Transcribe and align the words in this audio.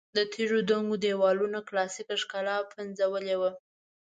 د 0.17 0.19
تیږو 0.33 0.59
دنګو 0.69 0.95
دېوالونو 1.03 1.59
کلاسیکه 1.69 2.15
ښکلا 2.21 2.57
پنځولې 2.73 3.35
وه. 3.41 3.51